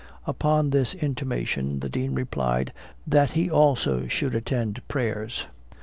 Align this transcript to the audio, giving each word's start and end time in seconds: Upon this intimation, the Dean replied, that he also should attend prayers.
Upon 0.25 0.71
this 0.71 0.95
intimation, 0.95 1.79
the 1.81 1.87
Dean 1.87 2.15
replied, 2.15 2.73
that 3.05 3.33
he 3.33 3.51
also 3.51 4.07
should 4.07 4.33
attend 4.33 4.81
prayers. 4.87 5.45